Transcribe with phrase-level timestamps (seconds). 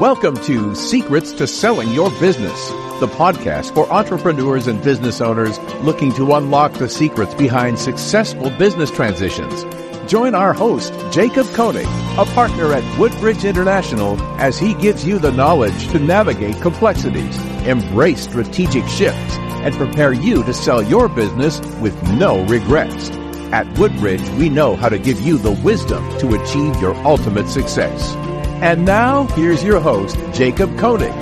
[0.00, 6.10] Welcome to Secrets to Selling Your Business, the podcast for entrepreneurs and business owners looking
[6.14, 9.62] to unlock the secrets behind successful business transitions.
[10.10, 11.84] Join our host, Jacob Koenig,
[12.16, 17.36] a partner at Woodbridge International, as he gives you the knowledge to navigate complexities,
[17.66, 23.10] embrace strategic shifts, and prepare you to sell your business with no regrets.
[23.52, 28.16] At Woodbridge, we know how to give you the wisdom to achieve your ultimate success.
[28.62, 31.14] And now, here's your host, Jacob Koenig.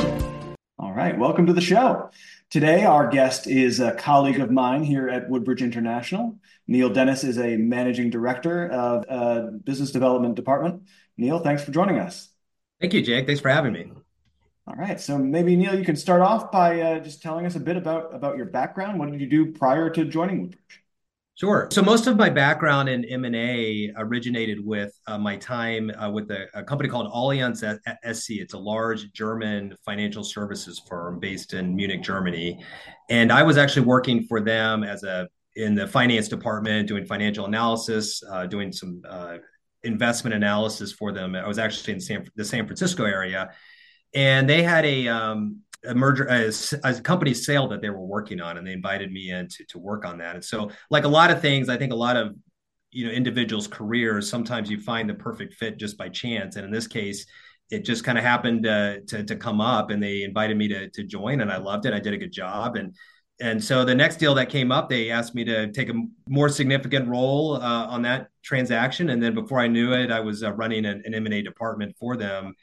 [0.77, 2.11] All right, welcome to the show.
[2.51, 6.37] Today, our guest is a colleague of mine here at Woodbridge International.
[6.67, 10.83] Neil Dennis is a managing director of uh, business development department.
[11.17, 12.29] Neil, thanks for joining us.
[12.81, 13.27] Thank you, Jake.
[13.27, 13.93] Thanks for having me.
[14.67, 17.61] All right, so maybe Neil, you can start off by uh, just telling us a
[17.61, 18.99] bit about about your background.
[18.99, 20.83] What did you do prior to joining Woodbridge?
[21.39, 21.69] Sure.
[21.71, 26.47] So most of my background in M&A originated with uh, my time uh, with a,
[26.53, 28.31] a, company called Allianz SC.
[28.31, 32.61] It's a large German financial services firm based in Munich, Germany.
[33.09, 37.47] And I was actually working for them as a in the finance department, doing financial
[37.47, 39.37] analysis, uh, doing some uh,
[39.85, 41.37] investment analysis for them.
[41.37, 43.53] I was actually in San, the San Francisco area,
[44.13, 46.51] and they had a um, a merger a,
[46.85, 49.79] a company sale that they were working on and they invited me in to, to
[49.79, 50.35] work on that.
[50.35, 52.35] And so like a lot of things i think a lot of
[52.91, 56.57] you know individuals careers sometimes you find the perfect fit just by chance.
[56.57, 57.27] And in this case
[57.71, 60.89] it just kind of happened uh, to, to come up and they invited me to,
[60.89, 61.93] to join and i loved it.
[61.93, 62.77] I did a good job.
[62.77, 62.95] And
[63.41, 66.49] and so the next deal that came up they asked me to take a more
[66.49, 69.11] significant role uh, on that transaction.
[69.11, 72.17] And then before i knew it i was uh, running an, an m&a department for
[72.17, 72.55] them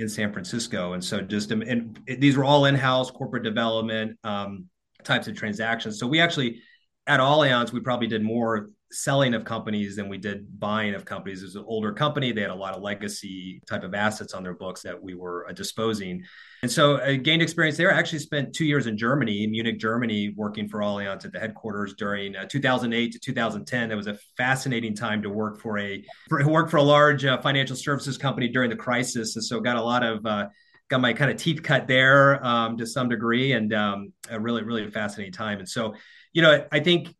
[0.00, 0.94] in San Francisco.
[0.94, 4.66] And so just and these were all in-house corporate development um,
[5.04, 5.98] types of transactions.
[5.98, 6.62] So we actually
[7.06, 11.42] at Allianz we probably did more selling of companies than we did buying of companies.
[11.42, 12.32] It was an older company.
[12.32, 15.48] They had a lot of legacy type of assets on their books that we were
[15.48, 16.24] uh, disposing.
[16.62, 17.94] And so I gained experience there.
[17.94, 21.38] I actually spent two years in Germany, in Munich, Germany, working for Allianz at the
[21.38, 23.90] headquarters during uh, 2008 to 2010.
[23.90, 27.40] It was a fascinating time to work for a for, work for a large uh,
[27.40, 29.36] financial services company during the crisis.
[29.36, 30.48] And so got a lot of uh,
[30.88, 34.64] got my kind of teeth cut there um, to some degree, and um, a really
[34.64, 35.60] really fascinating time.
[35.60, 35.94] And so
[36.32, 37.14] you know I think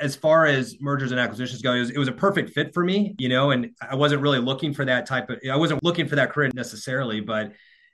[0.00, 2.84] as far as mergers and acquisitions go, it was, it was, a perfect fit for
[2.84, 6.06] me, you know, and I wasn't really looking for that type of, I wasn't looking
[6.06, 7.52] for that career necessarily, but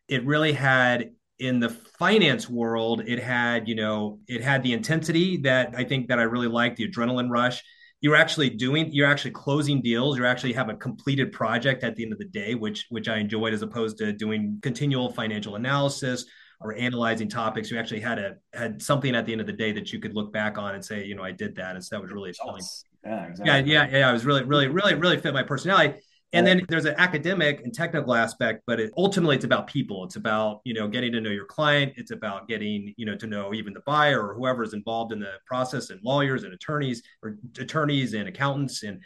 [0.08, 5.38] it really had in the finance world, it had, you know, it had the intensity
[5.38, 7.62] that I think that I really liked, the adrenaline rush.
[8.00, 10.18] You're actually doing, you're actually closing deals.
[10.18, 13.16] You actually have a completed project at the end of the day, which, which I
[13.16, 16.26] enjoyed as opposed to doing continual financial analysis
[16.64, 19.70] or analyzing topics, you actually had a had something at the end of the day
[19.70, 21.94] that you could look back on and say, you know, I did that, and so
[21.94, 22.62] that was really appealing.
[23.04, 23.72] Yeah, exactly.
[23.72, 24.08] yeah, yeah, yeah.
[24.08, 26.00] I was really, really, really, really fit my personality.
[26.32, 30.02] And then there's an academic and technical aspect, but it, ultimately it's about people.
[30.02, 31.92] It's about you know getting to know your client.
[31.96, 35.20] It's about getting you know to know even the buyer or whoever is involved in
[35.20, 39.00] the process, and lawyers and attorneys or attorneys and accountants and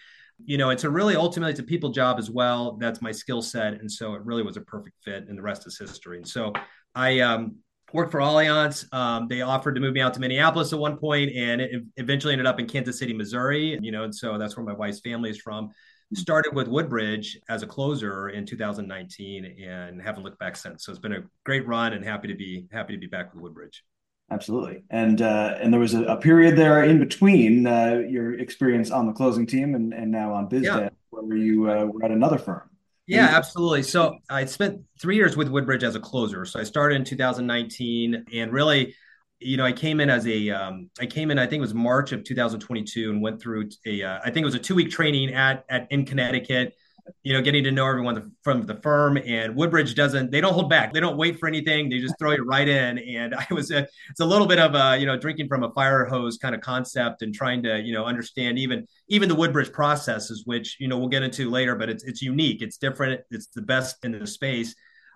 [0.44, 3.42] you know it's a really ultimately it's a people job as well that's my skill
[3.42, 6.28] set and so it really was a perfect fit and the rest is history and
[6.28, 6.52] so
[6.98, 7.58] I um,
[7.92, 8.92] worked for Allianz.
[8.92, 12.32] Um, they offered to move me out to Minneapolis at one point, and it eventually
[12.32, 13.78] ended up in Kansas City, Missouri.
[13.80, 15.70] You know, and so that's where my wife's family is from.
[16.14, 20.84] Started with Woodbridge as a closer in 2019, and haven't looked back since.
[20.84, 23.42] So it's been a great run, and happy to be happy to be back with
[23.42, 23.84] Woodbridge.
[24.30, 28.90] Absolutely, and uh, and there was a, a, period there in between uh, your experience
[28.90, 30.88] on the closing team and, and now on BizDev, yeah.
[31.10, 32.68] where you uh, were at another firm.
[33.08, 33.82] Yeah, absolutely.
[33.84, 36.44] So I spent three years with Woodbridge as a closer.
[36.44, 38.94] So I started in 2019, and really,
[39.40, 41.74] you know, I came in as a, um, I came in, I think it was
[41.74, 44.90] March of 2022, and went through a, uh, I think it was a two week
[44.90, 46.74] training at at in Connecticut
[47.22, 49.18] you know, getting to know everyone from the firm.
[49.18, 50.92] And Woodbridge doesn't, they don't hold back.
[50.92, 51.88] They don't wait for anything.
[51.88, 52.98] They just throw you right in.
[52.98, 55.70] And I was, a, it's a little bit of a, you know, drinking from a
[55.72, 59.72] fire hose kind of concept and trying to, you know, understand even, even the Woodbridge
[59.72, 62.62] processes, which, you know, we'll get into later, but it's, it's unique.
[62.62, 63.20] It's different.
[63.30, 64.74] It's the best in the space.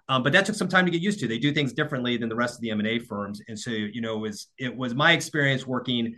[0.09, 1.29] Um, but that took some time to get used to.
[1.29, 3.41] They do things differently than the rest of the M&A firms.
[3.49, 6.17] And so, you know, it was, it was my experience working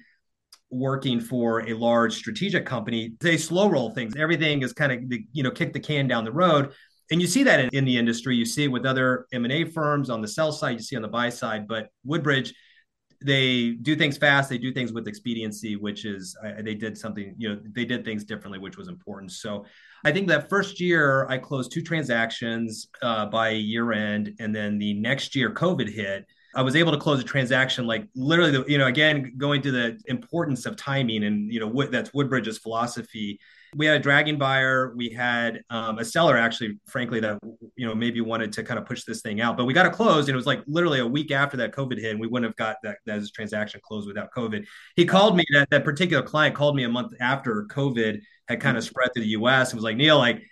[0.71, 4.17] working for a large strategic company, they slow roll things.
[4.17, 6.73] Everything is kind of, you know, kick the can down the road.
[7.11, 8.35] And you see that in, in the industry.
[8.35, 11.09] You see it with other M&A firms on the sell side, you see on the
[11.09, 11.69] buy side.
[11.69, 12.55] But Woodbridge,
[13.23, 14.51] they do things fast.
[14.51, 18.05] They do things with expediency, which is uh, they did something, you know, they did
[18.05, 19.33] things differently, which was important.
[19.33, 19.65] So
[20.05, 24.35] I think that first year I closed two transactions uh, by year end.
[24.41, 28.07] And then the next year, COVID hit I was able to close a transaction like
[28.15, 32.11] literally, the, you know, again, going to the importance of timing and, you know, that's
[32.11, 33.41] Woodbridge's philosophy.
[33.77, 34.95] We had a dragging buyer.
[34.95, 37.39] We had um, a seller, actually, frankly, that,
[37.77, 39.93] you know, maybe wanted to kind of push this thing out, but we got it
[39.93, 40.29] closed.
[40.29, 42.57] And it was like literally a week after that COVID hit, and we wouldn't have
[42.57, 44.65] got that, that transaction closed without COVID.
[44.95, 48.77] He called me, that, that particular client called me a month after COVID had kind
[48.77, 50.43] of spread to the US and was like, Neil, like,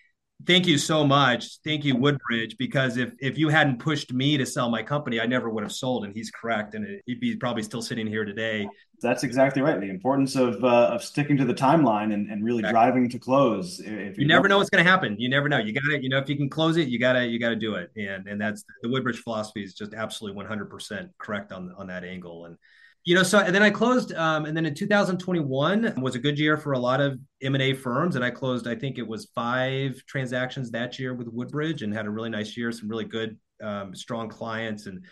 [0.46, 1.58] thank you so much.
[1.64, 5.26] Thank you, Woodbridge, because if if you hadn't pushed me to sell my company, I
[5.26, 6.04] never would have sold.
[6.04, 8.68] And he's correct, and he'd be probably still sitting here today.
[9.00, 9.80] That's exactly right.
[9.80, 12.72] The importance of uh, of sticking to the timeline and, and really exactly.
[12.72, 13.80] driving to close.
[13.80, 15.16] If you, you never know what's going to happen.
[15.18, 15.58] You never know.
[15.58, 17.50] You got to, you know, if you can close it, you got to, you got
[17.50, 17.90] to do it.
[17.96, 22.04] And and that's the Woodbridge philosophy is just absolutely 100 percent correct on on that
[22.04, 22.46] angle.
[22.46, 22.56] And
[23.04, 26.38] you know so and then i closed um, and then in 2021 was a good
[26.38, 30.00] year for a lot of m&a firms and i closed i think it was five
[30.06, 33.94] transactions that year with woodbridge and had a really nice year some really good um,
[33.94, 34.86] strong clients.
[34.86, 35.04] And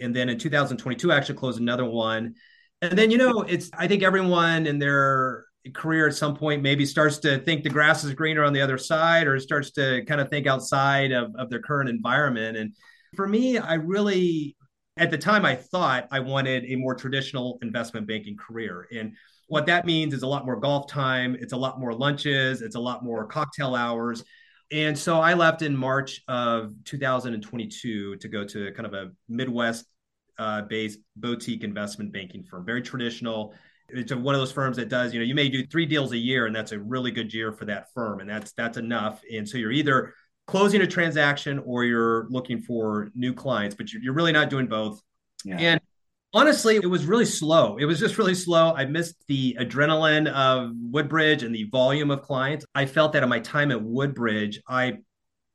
[0.00, 2.34] and then in 2022 i actually closed another one.
[2.82, 5.44] And then you know it's i think everyone in their
[5.74, 8.78] career at some point maybe starts to think the grass is greener on the other
[8.78, 12.56] side or starts to kind of think outside of, of their current environment.
[12.56, 12.74] And
[13.14, 14.55] for me i really
[14.96, 18.88] at the time, I thought I wanted a more traditional investment banking career.
[18.94, 19.14] And
[19.48, 22.76] what that means is a lot more golf time, it's a lot more lunches, it's
[22.76, 24.24] a lot more cocktail hours.
[24.72, 29.86] And so I left in March of 2022 to go to kind of a Midwest
[30.38, 33.54] uh, based boutique investment banking firm, very traditional.
[33.88, 36.18] It's one of those firms that does, you know, you may do three deals a
[36.18, 39.22] year, and that's a really good year for that firm, and that's that's enough.
[39.32, 40.12] And so you're either
[40.46, 45.02] closing a transaction or you're looking for new clients, but you're, really not doing both.
[45.44, 45.58] Yeah.
[45.58, 45.80] And
[46.32, 47.76] honestly, it was really slow.
[47.78, 48.74] It was just really slow.
[48.74, 52.64] I missed the adrenaline of Woodbridge and the volume of clients.
[52.74, 54.98] I felt that in my time at Woodbridge, I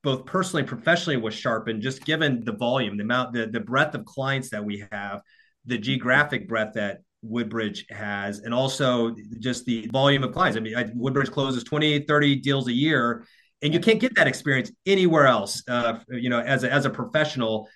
[0.04, 3.94] both personally and professionally was sharpened just given the volume, the amount, the, the breadth
[3.94, 5.22] of clients that we have,
[5.66, 10.58] the geographic breadth that Woodbridge has, and also just the volume of clients.
[10.58, 13.26] I mean, I, Woodbridge closes 20, 30 deals a year
[13.62, 15.63] and you can't get that experience anywhere else.
[15.68, 17.69] Uh, you know, as a, as a professional,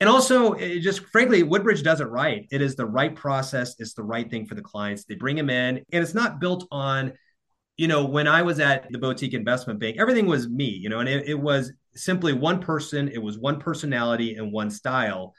[0.00, 2.46] and also just frankly, Woodbridge does it right.
[2.50, 3.76] It is the right process.
[3.78, 5.04] It's the right thing for the clients.
[5.04, 7.12] They bring them in, and it's not built on.
[7.76, 10.66] You know, when I was at the boutique investment bank, everything was me.
[10.66, 13.08] You know, and it, it was simply one person.
[13.08, 15.34] It was one personality and one style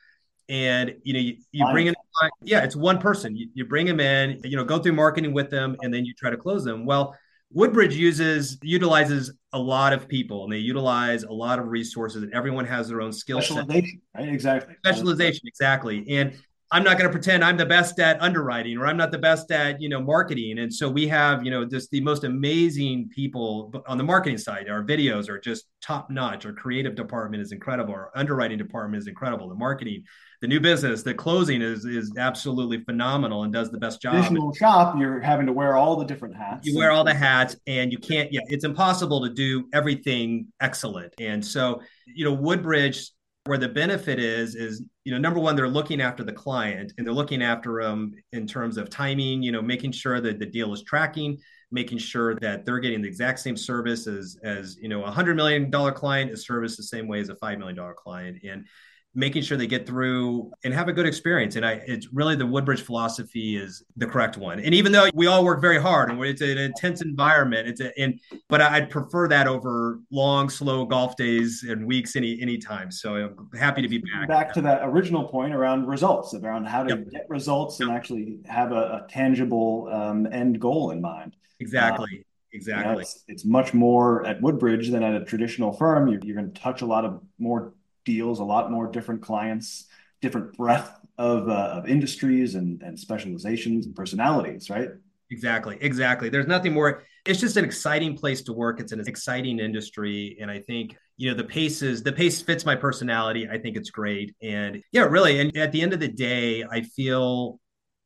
[0.49, 1.95] and you know you, you bring in
[2.43, 5.49] yeah it's one person you, you bring them in you know go through marketing with
[5.49, 7.15] them and then you try to close them well
[7.53, 12.33] Woodbridge uses utilizes a lot of people and they utilize a lot of resources and
[12.33, 13.67] everyone has their own skill set.
[13.67, 13.85] Right?
[14.15, 14.75] Exactly.
[14.85, 16.05] Specialization, exactly.
[16.09, 16.33] And
[16.73, 19.51] I'm not going to pretend I'm the best at underwriting or I'm not the best
[19.51, 20.59] at, you know, marketing.
[20.59, 24.69] And so we have, you know, just the most amazing people on the marketing side.
[24.69, 26.45] Our videos are just top notch.
[26.45, 27.93] Our creative department is incredible.
[27.93, 29.49] Our underwriting department is incredible.
[29.49, 30.03] The marketing
[30.41, 34.13] the new business, the closing is is absolutely phenomenal and does the best job.
[34.13, 36.67] Traditional shop, you're having to wear all the different hats.
[36.67, 38.33] You wear all the hats, and you can't.
[38.33, 41.13] Yeah, it's impossible to do everything excellent.
[41.19, 43.11] And so, you know, Woodbridge,
[43.45, 47.05] where the benefit is, is you know, number one, they're looking after the client, and
[47.05, 49.41] they're looking after them in terms of timing.
[49.41, 51.39] You know, making sure that the deal is tracking
[51.71, 55.35] making sure that they're getting the exact same service as as you know a hundred
[55.35, 58.65] million dollar client is serviced the same way as a five million dollar client and
[59.13, 61.57] making sure they get through and have a good experience.
[61.57, 64.59] And I, it's really the Woodbridge philosophy is the correct one.
[64.59, 67.97] And even though we all work very hard and it's an intense environment, it's a,
[67.99, 72.89] and, but I'd prefer that over long, slow golf days and weeks any, any time.
[72.89, 74.29] So I'm happy to be back.
[74.29, 77.09] Back to that original point around results, around how to yep.
[77.09, 77.89] get results yep.
[77.89, 81.35] and actually have a, a tangible um, end goal in mind.
[81.59, 82.09] Exactly.
[82.13, 82.87] Um, exactly.
[82.87, 86.07] You know, it's, it's, much more at Woodbridge than at a traditional firm.
[86.07, 87.73] You're, you're going to touch a lot of more
[88.05, 89.87] deals, a lot more different clients,
[90.21, 94.89] different breadth of, uh, of industries and, and specializations and personalities, right?
[95.31, 95.77] Exactly.
[95.79, 96.29] Exactly.
[96.29, 97.03] There's nothing more.
[97.25, 98.79] It's just an exciting place to work.
[98.79, 100.37] It's an exciting industry.
[100.41, 103.47] And I think, you know, the pace is the pace fits my personality.
[103.49, 104.35] I think it's great.
[104.41, 105.39] And yeah, really.
[105.39, 107.59] And at the end of the day, I feel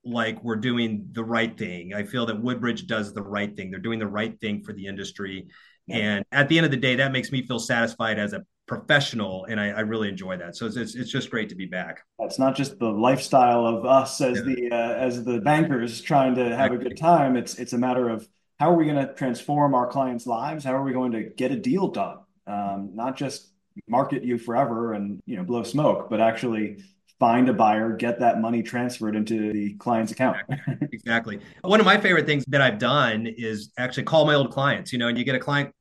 [0.03, 1.95] like we're doing the right thing.
[1.95, 3.71] I feel that Woodbridge does the right thing.
[3.71, 5.47] They're doing the right thing for the industry.
[5.87, 5.97] Yeah.
[5.97, 9.45] And at the end of the day, that makes me feel satisfied as a professional,
[9.45, 10.55] and I, I really enjoy that.
[10.55, 12.01] So it's, it's, it's just great to be back.
[12.19, 14.43] It's not just the lifestyle of us as yeah.
[14.43, 17.35] the uh, as the bankers trying to have a good time.
[17.35, 18.27] It's it's a matter of
[18.59, 20.63] how are we going to transform our clients' lives?
[20.63, 22.19] How are we going to get a deal done?
[22.47, 23.51] Um, not just
[23.87, 26.77] market you forever and you know blow smoke, but actually
[27.19, 30.37] find a buyer, get that money transferred into the client's account.
[30.91, 31.39] exactly.
[31.61, 34.99] One of my favorite things that I've done is actually call my old clients, you
[34.99, 35.73] know, and you get a client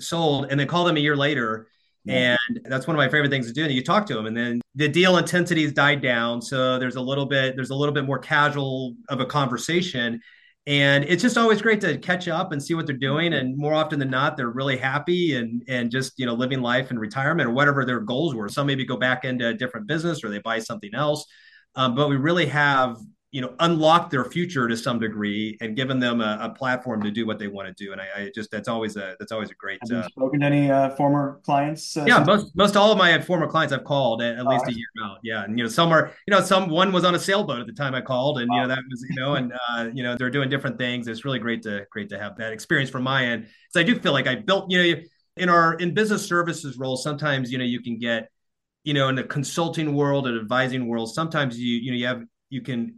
[0.00, 1.68] sold and then call them a year later.
[2.08, 3.64] And that's one of my favorite things to do.
[3.64, 6.40] And you talk to them, and then the deal intensity has died down.
[6.40, 10.20] So there's a little bit, there's a little bit more casual of a conversation.
[10.68, 13.34] And it's just always great to catch up and see what they're doing.
[13.34, 16.90] And more often than not, they're really happy and and just you know living life
[16.90, 18.48] in retirement or whatever their goals were.
[18.48, 21.24] Some maybe go back into a different business or they buy something else.
[21.76, 22.96] Um, but we really have
[23.36, 27.10] you know unlocked their future to some degree and given them a, a platform to
[27.10, 29.50] do what they want to do and I, I, just that's always a that's always
[29.50, 32.78] a great have you uh, spoken to any uh, former clients uh, yeah most most
[32.78, 35.58] all of my former clients i've called at, at least a year out yeah and
[35.58, 37.94] you know some are you know some one was on a sailboat at the time
[37.94, 40.48] i called and you know that was you know and uh, you know they're doing
[40.48, 43.78] different things it's really great to great to have that experience from my end so
[43.78, 45.00] i do feel like i built you know
[45.36, 48.30] in our in business services role sometimes you know you can get
[48.82, 52.22] you know in the consulting world and advising world sometimes you you know you have
[52.48, 52.94] you can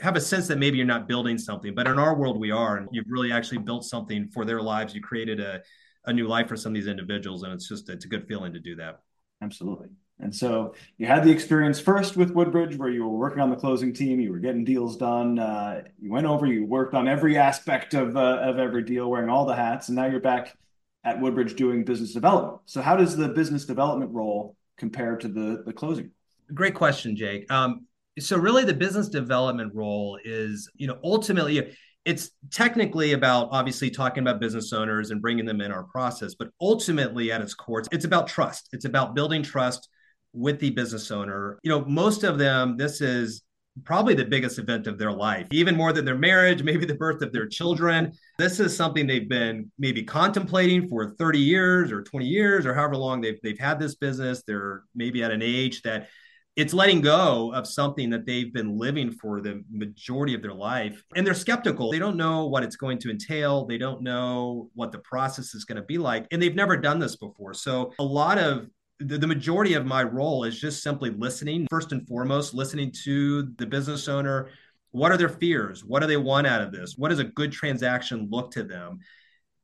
[0.00, 2.76] have a sense that maybe you're not building something, but in our world we are,
[2.76, 4.94] and you've really actually built something for their lives.
[4.94, 5.62] You created a,
[6.04, 8.52] a new life for some of these individuals, and it's just it's a good feeling
[8.52, 9.00] to do that.
[9.42, 9.88] Absolutely.
[10.18, 13.56] And so you had the experience first with Woodbridge, where you were working on the
[13.56, 15.38] closing team, you were getting deals done.
[15.38, 19.30] Uh, you went over, you worked on every aspect of uh, of every deal, wearing
[19.30, 20.56] all the hats, and now you're back
[21.04, 22.60] at Woodbridge doing business development.
[22.66, 26.10] So how does the business development role compare to the the closing?
[26.54, 27.50] Great question, Jake.
[27.50, 27.86] Um,
[28.18, 34.22] so really the business development role is you know ultimately it's technically about obviously talking
[34.22, 38.04] about business owners and bringing them in our process but ultimately at its core it's
[38.04, 38.68] about trust.
[38.72, 39.88] It's about building trust
[40.32, 41.58] with the business owner.
[41.62, 43.42] You know most of them this is
[43.84, 47.20] probably the biggest event of their life even more than their marriage maybe the birth
[47.20, 48.12] of their children.
[48.38, 52.96] This is something they've been maybe contemplating for 30 years or 20 years or however
[52.96, 54.42] long they've, they've had this business.
[54.46, 56.08] They're maybe at an age that
[56.56, 61.04] it's letting go of something that they've been living for the majority of their life.
[61.14, 61.90] And they're skeptical.
[61.90, 63.66] They don't know what it's going to entail.
[63.66, 66.26] They don't know what the process is going to be like.
[66.30, 67.52] And they've never done this before.
[67.52, 72.08] So a lot of the, majority of my role is just simply listening first and
[72.08, 74.48] foremost listening to the business owner.
[74.92, 75.84] What are their fears?
[75.84, 76.94] What do they want out of this?
[76.96, 79.00] What does a good transaction look to them?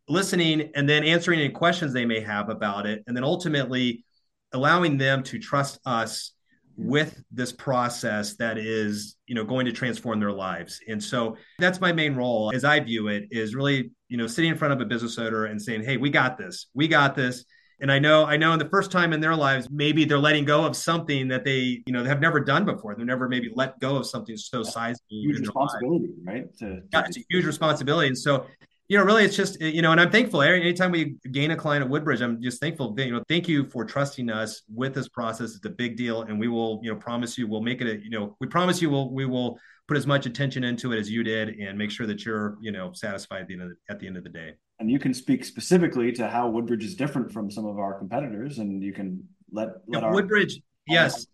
[0.09, 3.03] Listening and then answering any questions they may have about it.
[3.07, 4.05] And then ultimately
[4.53, 6.33] allowing them to trust us
[6.77, 10.81] with this process that is you know going to transform their lives.
[10.89, 14.51] And so that's my main role as i view it is really you know sitting
[14.51, 16.67] in front of a business owner and saying hey we got this.
[16.75, 17.45] We got this.
[17.81, 20.45] And i know i know in the first time in their lives maybe they're letting
[20.45, 22.95] go of something that they you know have never done before.
[22.95, 27.03] They've never maybe let go of something so sizable huge responsibility right to, to yeah,
[27.07, 28.09] it's a huge responsibility.
[28.09, 28.47] And so
[28.89, 30.43] you know, really, it's just you know, and I'm thankful.
[30.43, 32.95] Anytime we gain a client at Woodbridge, I'm just thankful.
[32.99, 35.55] You know, thank you for trusting us with this process.
[35.55, 37.87] It's a big deal, and we will, you know, promise you we'll make it.
[37.87, 39.59] A, you know, we promise you we'll we will
[39.89, 42.73] put as much attention into it as you did, and make sure that you're, you
[42.73, 44.53] know, satisfied at the end of the, at the end of the day.
[44.79, 48.59] And you can speak specifically to how Woodbridge is different from some of our competitors,
[48.59, 50.61] and you can let, let yeah, our, Woodbridge.
[50.87, 51.27] Yes,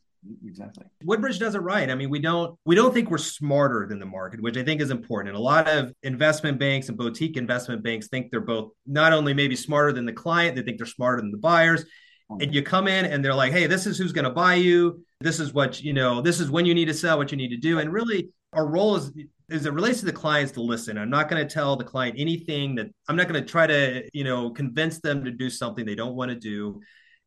[0.44, 0.84] exactly.
[1.04, 1.90] Woodbridge does it right.
[1.90, 4.80] I mean we don't we don't think we're smarter than the market which i think
[4.80, 5.28] is important.
[5.28, 9.34] And a lot of investment banks and boutique investment banks think they're both not only
[9.34, 11.84] maybe smarter than the client they think they're smarter than the buyers.
[12.30, 12.42] Mm-hmm.
[12.42, 15.02] and you come in and they're like hey this is who's going to buy you.
[15.20, 17.48] This is what you know this is when you need to sell what you need
[17.48, 17.78] to do.
[17.78, 19.12] And really our role is
[19.50, 20.98] as it relates to the clients to listen.
[20.98, 24.08] I'm not going to tell the client anything that i'm not going to try to
[24.12, 26.80] you know convince them to do something they don't want to do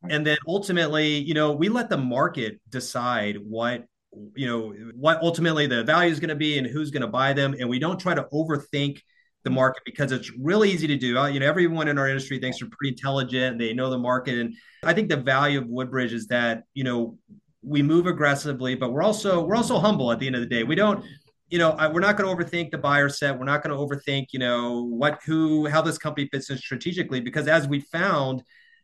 [0.08, 3.84] and then ultimately you know we let the market decide what
[4.34, 7.32] you know what ultimately the value is going to be and who's going to buy
[7.32, 9.00] them and we don't try to overthink
[9.44, 11.18] the market because it's really easy to do.
[11.18, 14.38] Uh, you know, everyone in our industry thinks they're pretty intelligent, they know the market,
[14.38, 14.54] and
[14.84, 17.18] I think the value of Woodbridge is that you know
[17.62, 20.64] we move aggressively, but we're also we're also humble at the end of the day.
[20.64, 21.04] We don't,
[21.48, 23.38] you know, we're not going to overthink the buyer set.
[23.38, 27.20] We're not going to overthink, you know, what who how this company fits in strategically
[27.20, 28.42] because as we found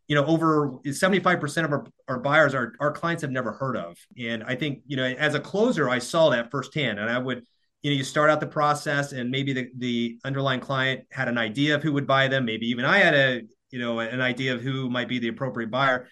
[0.08, 3.96] you know, over 75% of our, our buyers are our clients have never heard of.
[4.18, 6.98] And I think, you know, as a closer, I saw that firsthand.
[6.98, 7.44] And I would,
[7.82, 11.36] you know, you start out the process and maybe the, the underlying client had an
[11.36, 12.46] idea of who would buy them.
[12.46, 15.70] Maybe even I had a, you know, an idea of who might be the appropriate
[15.70, 16.08] buyer.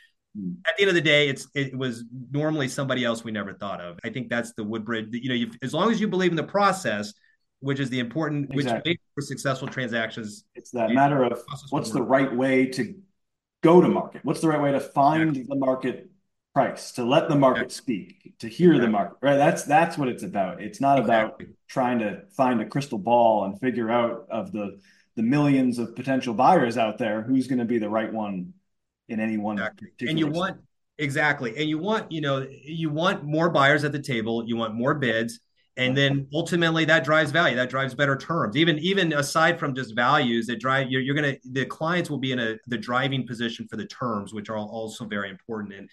[0.67, 3.81] At the end of the day, it's it was normally somebody else we never thought
[3.81, 3.99] of.
[4.05, 5.07] I think that's the Woodbridge.
[5.11, 7.15] You know, as long as you believe in the process,
[7.61, 8.93] which is the important, exactly.
[8.93, 10.45] which for successful transactions.
[10.55, 12.95] It's that matter of what's the right way to
[13.67, 14.25] go to market?
[14.25, 15.43] What's the right way to find yeah.
[15.49, 16.11] the market
[16.55, 17.77] price, to let the market yeah.
[17.77, 18.81] speak, to hear yeah.
[18.81, 19.37] the market, right?
[19.37, 20.63] That's that's what it's about.
[20.63, 21.45] It's not exactly.
[21.45, 24.79] about trying to find a crystal ball and figure out of the
[25.17, 28.53] the millions of potential buyers out there who's going to be the right one
[29.09, 29.89] in any one exactly.
[30.09, 30.59] and you want
[30.99, 34.75] exactly and you want you know you want more buyers at the table you want
[34.75, 35.41] more bids
[35.77, 38.57] and then ultimately that drives value that drives better terms.
[38.57, 42.33] Even even aside from just values that drive you're, you're gonna the clients will be
[42.33, 45.75] in a the driving position for the terms which are also very important.
[45.75, 45.91] And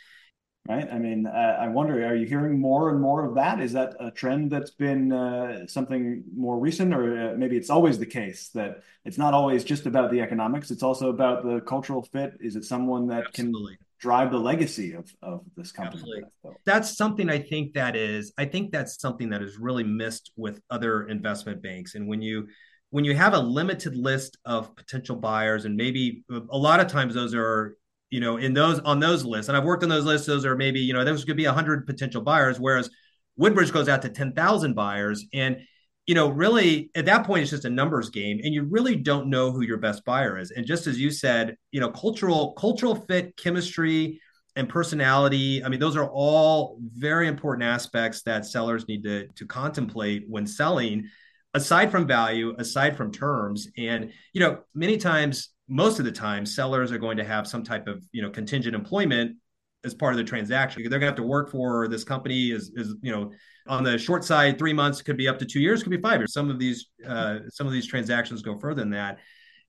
[0.69, 0.87] right?
[0.91, 3.59] I mean uh, i wonder are you hearing more and more of that?
[3.59, 7.99] Is that a trend that's been uh, something more recent or uh, maybe it's always
[7.99, 12.03] the case that it's not always just about the economics it's also about the cultural
[12.03, 12.37] fit?
[12.39, 13.73] Is it someone that Absolutely.
[13.73, 16.03] can drive the legacy of, of this company.
[16.03, 16.59] Absolutely.
[16.65, 20.59] That's something I think that is, I think that's something that is really missed with
[20.69, 21.95] other investment banks.
[21.95, 22.49] And when you,
[22.89, 27.13] when you have a limited list of potential buyers, and maybe a lot of times
[27.13, 27.77] those are,
[28.09, 30.57] you know, in those on those lists, and I've worked on those lists, those are
[30.57, 32.89] maybe, you know, those could be a hundred potential buyers, whereas
[33.37, 35.25] Woodbridge goes out to 10,000 buyers.
[35.33, 35.61] And
[36.05, 39.29] you know, really at that point, it's just a numbers game, and you really don't
[39.29, 40.51] know who your best buyer is.
[40.51, 44.19] And just as you said, you know, cultural cultural fit, chemistry,
[44.55, 45.63] and personality.
[45.63, 50.45] I mean, those are all very important aspects that sellers need to to contemplate when
[50.45, 51.09] selling.
[51.55, 56.47] Aside from value, aside from terms, and you know, many times, most of the time,
[56.47, 59.37] sellers are going to have some type of you know contingent employment
[59.83, 60.83] as part of the transaction.
[60.89, 63.31] They're to have to work for this company is is you know
[63.67, 66.19] on the short side, three months could be up to two years, could be five
[66.19, 66.33] years.
[66.33, 69.19] Some of these uh, some of these transactions go further than that,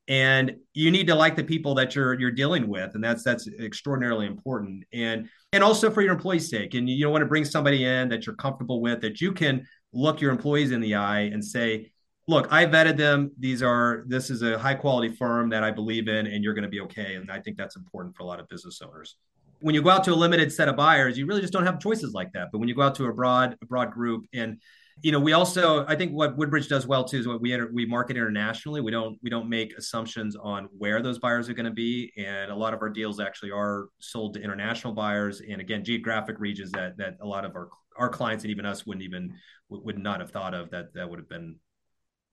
[0.09, 3.49] and you need to like the people that you're you're dealing with, and that's that's
[3.61, 4.85] extraordinarily important.
[4.93, 8.09] And and also for your employees' sake, and you don't want to bring somebody in
[8.09, 11.93] that you're comfortable with, that you can look your employees in the eye and say,
[12.27, 13.31] look, I vetted them.
[13.39, 16.65] These are this is a high quality firm that I believe in, and you're going
[16.65, 17.15] to be okay.
[17.15, 19.17] And I think that's important for a lot of business owners
[19.65, 21.81] when you go out to a limited set of buyers, you really just don't have
[21.81, 22.49] choices like that.
[22.53, 24.61] But when you go out to a broad, a broad group, and
[25.03, 27.71] you know, we also, I think what Woodbridge does well too is what we enter,
[27.73, 28.83] we market internationally.
[28.83, 32.53] We don't we don't make assumptions on where those buyers are going to be, and
[32.53, 36.71] a lot of our deals actually are sold to international buyers, and again, geographic regions
[36.73, 39.33] that that a lot of our our clients and even us wouldn't even
[39.71, 41.57] would not have thought of that that would have been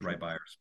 [0.01, 0.57] right buyers.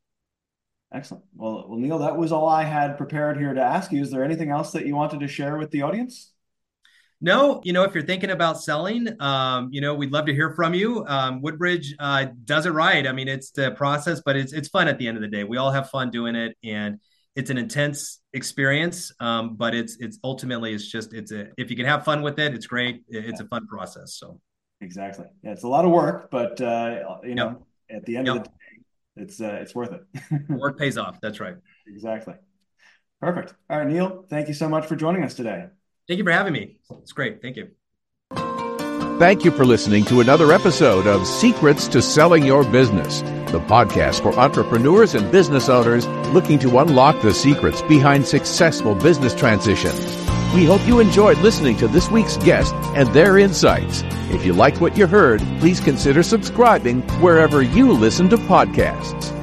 [0.94, 1.24] Excellent.
[1.34, 4.02] Well, well, Neil, that was all I had prepared here to ask you.
[4.02, 6.32] Is there anything else that you wanted to share with the audience?
[7.22, 10.54] No, you know, if you're thinking about selling, um, you know, we'd love to hear
[10.54, 11.04] from you.
[11.06, 13.06] Um, Woodbridge uh, does it right.
[13.06, 15.44] I mean, it's the process, but it's it's fun at the end of the day.
[15.44, 16.98] We all have fun doing it, and
[17.36, 19.12] it's an intense experience.
[19.20, 22.38] Um, but it's it's ultimately it's just it's a if you can have fun with
[22.38, 23.02] it, it's great.
[23.08, 24.14] It's a fun process.
[24.14, 24.40] So
[24.80, 27.98] exactly, yeah, it's a lot of work, but uh, you know, yep.
[27.98, 28.36] at the end yep.
[28.36, 28.82] of the day,
[29.16, 30.48] it's uh, it's worth it.
[30.48, 31.20] work pays off.
[31.20, 31.56] That's right.
[31.86, 32.34] Exactly.
[33.20, 33.52] Perfect.
[33.68, 34.24] All right, Neil.
[34.30, 35.66] Thank you so much for joining us today.
[36.10, 36.76] Thank you for having me.
[37.02, 37.40] It's great.
[37.40, 37.68] Thank you.
[39.20, 43.20] Thank you for listening to another episode of Secrets to Selling Your Business,
[43.52, 49.36] the podcast for entrepreneurs and business owners looking to unlock the secrets behind successful business
[49.36, 50.04] transitions.
[50.52, 54.02] We hope you enjoyed listening to this week's guest and their insights.
[54.32, 59.39] If you liked what you heard, please consider subscribing wherever you listen to podcasts.